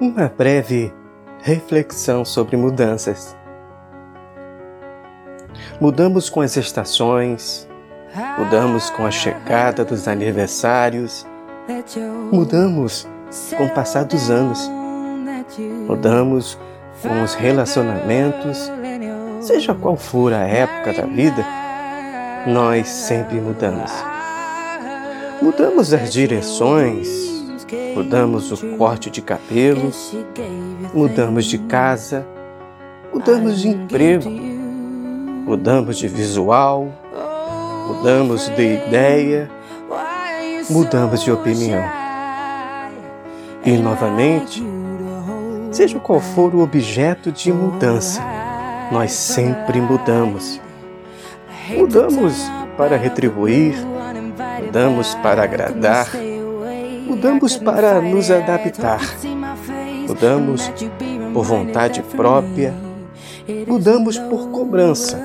[0.00, 0.92] uma breve
[1.40, 3.36] reflexão sobre mudanças.
[5.80, 7.68] Mudamos com as estações,
[8.38, 11.26] mudamos com a chegada dos aniversários,
[12.30, 13.08] mudamos
[13.56, 14.70] com o passar dos anos,
[15.86, 16.58] mudamos
[17.00, 18.70] com os relacionamentos,
[19.40, 21.44] seja qual for a época da vida,
[22.46, 23.90] nós sempre mudamos.
[25.40, 27.31] Mudamos as direções,
[27.94, 29.90] mudamos o corte de cabelo,
[30.92, 32.26] mudamos de casa,
[33.12, 36.92] mudamos de emprego, mudamos de visual,
[37.88, 39.50] mudamos de ideia,
[40.68, 41.84] mudamos de opinião.
[43.64, 44.62] E novamente,
[45.70, 48.20] seja qual for o objeto de mudança,
[48.90, 50.60] nós sempre mudamos.
[51.70, 52.34] Mudamos
[52.76, 53.74] para retribuir,
[54.64, 56.08] mudamos para agradar,
[57.06, 59.00] Mudamos para nos adaptar.
[60.06, 60.70] Mudamos
[61.32, 62.74] por vontade própria.
[63.66, 65.20] Mudamos por cobrança.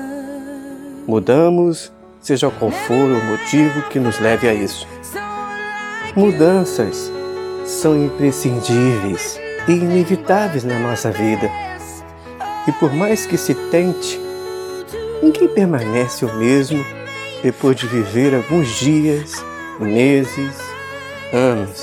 [1.06, 4.86] Mudamos, seja qual for o motivo que nos leve a isso.
[6.16, 7.12] Mudanças
[7.64, 11.50] são imprescindíveis e inevitáveis na nossa vida.
[12.66, 14.20] E por mais que se tente,
[15.22, 16.84] ninguém permanece o mesmo
[17.42, 19.32] depois de viver alguns dias,
[19.78, 20.56] meses,
[21.32, 21.82] anos.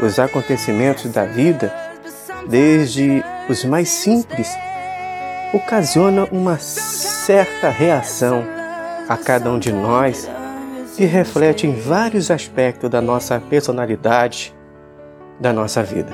[0.00, 1.72] Os acontecimentos da vida,
[2.48, 4.50] desde os mais simples,
[5.52, 8.44] ocasionam uma certa reação
[9.08, 10.28] a cada um de nós
[10.96, 14.54] que reflete em vários aspectos da nossa personalidade,
[15.38, 16.12] da nossa vida.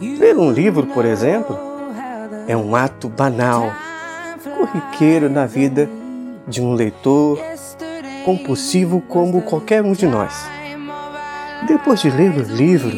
[0.00, 1.58] Ler um livro, por exemplo,
[2.48, 3.72] é um ato banal,
[4.56, 5.88] corriqueiro na vida
[6.46, 7.38] de um leitor
[8.24, 10.48] compulsivo como qualquer um de nós.
[11.66, 12.90] Depois de ler o livro,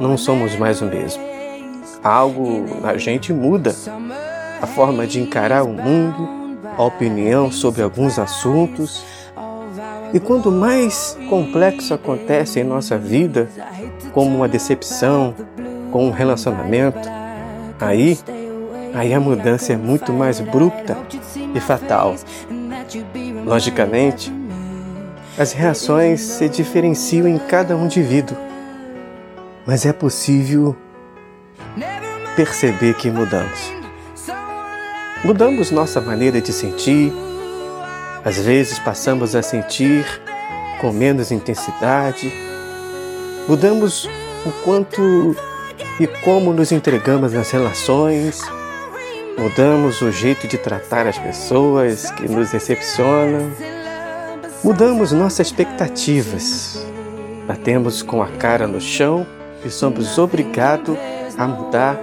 [0.00, 1.22] não somos mais o mesmo.
[2.02, 3.74] Algo na gente muda.
[4.60, 6.28] A forma de encarar o mundo,
[6.76, 9.04] a opinião sobre alguns assuntos.
[10.14, 13.48] E quando mais complexo acontece em nossa vida,
[14.12, 15.34] como uma decepção,
[15.90, 17.08] com um relacionamento,
[17.80, 18.18] aí,
[18.94, 20.96] aí a mudança é muito mais abrupta
[21.54, 22.14] e fatal.
[23.44, 24.32] Logicamente,
[25.38, 28.36] as reações se diferenciam em cada indivíduo,
[29.66, 30.74] mas é possível
[32.34, 33.72] perceber que mudamos.
[35.22, 37.12] Mudamos nossa maneira de sentir,
[38.24, 40.06] às vezes passamos a sentir
[40.80, 42.32] com menos intensidade,
[43.46, 44.08] mudamos
[44.46, 45.36] o quanto
[46.00, 48.40] e como nos entregamos nas relações,
[49.38, 53.52] mudamos o jeito de tratar as pessoas que nos decepcionam
[54.66, 56.84] Mudamos nossas expectativas,
[57.46, 59.24] batemos com a cara no chão
[59.64, 60.98] e somos obrigados
[61.38, 62.00] a mudar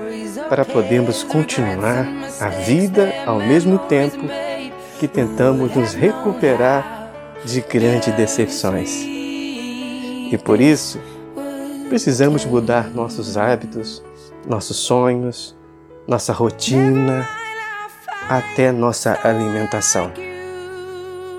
[0.47, 2.07] para podermos continuar
[2.40, 4.29] a vida ao mesmo tempo
[4.97, 7.12] que tentamos nos recuperar
[7.44, 9.03] de grandes decepções.
[9.03, 11.02] E por isso,
[11.90, 14.02] precisamos mudar nossos hábitos,
[14.47, 15.53] nossos sonhos,
[16.07, 17.28] nossa rotina,
[18.29, 20.13] até nossa alimentação.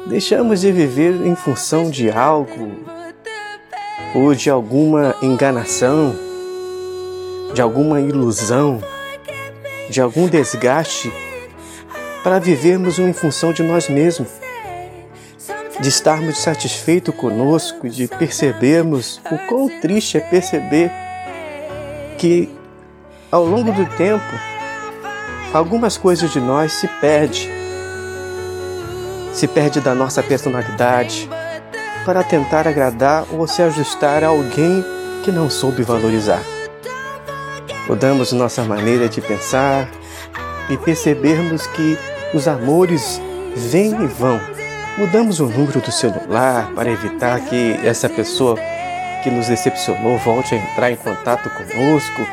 [0.06, 2.72] Deixamos de viver em função de algo
[4.14, 6.14] ou de alguma enganação,
[7.54, 8.82] de alguma ilusão,
[9.88, 11.10] de algum desgaste,
[12.22, 14.28] para vivermos em função de nós mesmos,
[15.80, 20.92] de estarmos satisfeitos conosco, de percebermos o quão triste é perceber
[22.18, 22.50] que
[23.32, 24.22] ao longo do tempo
[25.52, 27.63] algumas coisas de nós se perdem
[29.34, 31.28] se perde da nossa personalidade
[32.06, 34.84] para tentar agradar ou se ajustar a alguém
[35.24, 36.40] que não soube valorizar.
[37.88, 39.90] Mudamos nossa maneira de pensar
[40.70, 41.98] e percebermos que
[42.32, 43.20] os amores
[43.56, 44.40] vêm e vão.
[44.96, 48.56] Mudamos o número do celular para evitar que essa pessoa
[49.24, 52.26] que nos decepcionou volte a entrar em contato conosco,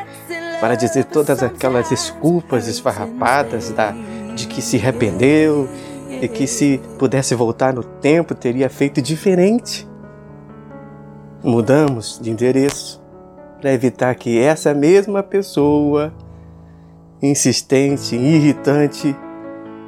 [0.60, 3.92] para dizer todas aquelas desculpas esfarrapadas da,
[4.36, 5.68] de que se arrependeu
[6.22, 9.88] e que se pudesse voltar no tempo teria feito diferente.
[11.42, 13.02] Mudamos de endereço
[13.60, 16.14] para evitar que essa mesma pessoa,
[17.20, 19.16] insistente, irritante,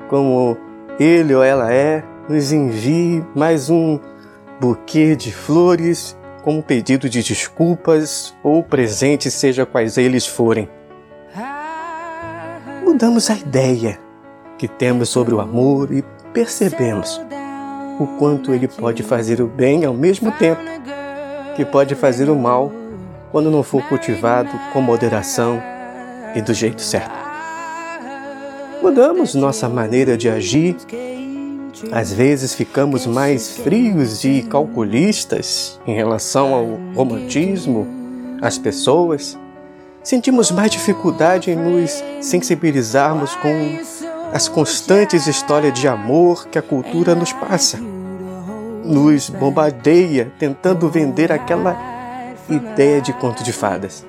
[0.08, 0.56] como
[0.98, 4.00] ele ou ela é, nos envie mais um
[4.60, 10.68] buquê de flores como pedido de desculpas ou presente, seja quais eles forem.
[12.84, 14.00] Mudamos a ideia
[14.58, 16.02] que temos sobre o amor e
[16.34, 17.20] percebemos
[18.00, 20.60] o quanto ele pode fazer o bem ao mesmo tempo
[21.54, 22.72] que pode fazer o mal
[23.30, 25.62] quando não for cultivado com moderação
[26.34, 27.14] e do jeito certo.
[28.82, 30.76] Mudamos nossa maneira de agir,
[31.92, 37.86] às vezes ficamos mais frios e calculistas em relação ao romantismo,
[38.42, 39.38] às pessoas,
[40.02, 43.48] sentimos mais dificuldade em nos sensibilizarmos com
[44.34, 47.78] as constantes histórias de amor que a cultura nos passa.
[48.84, 51.76] Nos bombardeia tentando vender aquela
[52.50, 54.04] ideia de conto de fadas.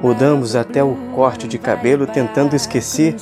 [0.00, 3.16] Mudamos até o corte de cabelo tentando esquecer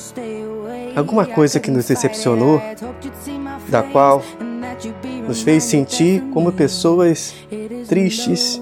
[0.95, 2.61] alguma coisa que nos decepcionou,
[3.69, 4.21] da qual
[5.27, 7.33] nos fez sentir como pessoas
[7.87, 8.61] tristes.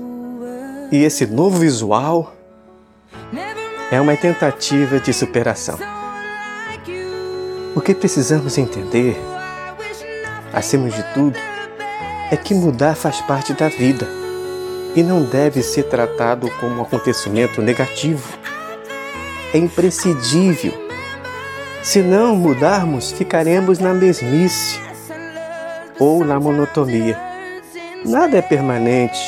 [0.89, 2.33] E esse novo visual
[3.91, 5.94] é uma tentativa de superação.
[7.75, 9.21] O que precisamos entender,
[10.53, 11.37] acima de tudo,
[12.31, 14.07] é que mudar faz parte da vida
[14.95, 18.25] e não deve ser tratado como um acontecimento negativo.
[19.53, 20.73] É imprescindível.
[21.83, 24.79] Se não mudarmos, ficaremos na mesmice
[25.99, 27.19] ou na monotonia.
[28.05, 29.19] Nada é permanente.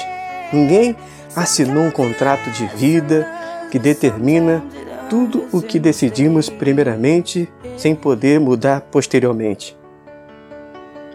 [0.54, 0.96] Ninguém
[1.36, 3.28] assinou um contrato de vida
[3.70, 4.64] que determina
[5.10, 9.78] tudo o que decidimos primeiramente sem poder mudar posteriormente.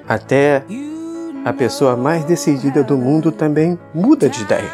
[0.09, 0.65] Até
[1.45, 4.71] a pessoa mais decidida do mundo também muda de ideia.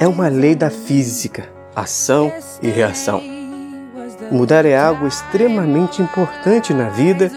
[0.00, 2.32] É uma lei da física, ação
[2.62, 3.20] e reação.
[4.30, 7.30] Mudar é algo extremamente importante na vida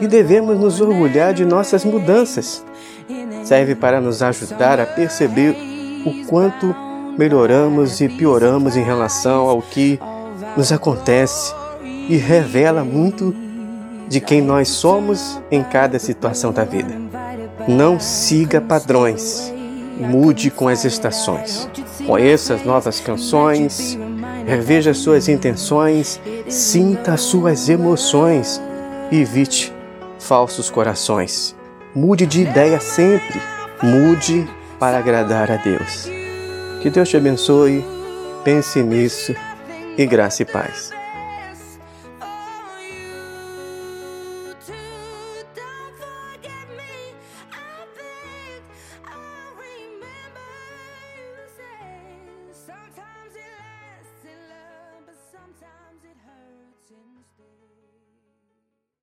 [0.00, 2.64] e devemos nos orgulhar de nossas mudanças.
[3.44, 5.56] Serve para nos ajudar a perceber
[6.04, 6.74] o quanto
[7.16, 9.98] melhoramos e pioramos em relação ao que
[10.56, 11.54] nos acontece
[12.08, 13.34] e revela muito
[14.08, 16.94] de quem nós somos em cada situação da vida.
[17.66, 19.52] Não siga padrões,
[19.98, 21.68] mude com as estações.
[22.06, 23.96] Conheça as novas canções,
[24.46, 28.60] reveja suas intenções, sinta suas emoções
[29.10, 29.72] e evite
[30.18, 31.54] falsos corações.
[31.94, 33.40] Mude de ideia sempre,
[33.82, 34.48] mude
[34.78, 36.21] para agradar a Deus.
[36.82, 37.84] Que Deus te abençoe,
[38.42, 39.32] pense nisso
[39.96, 40.92] e graça e paz.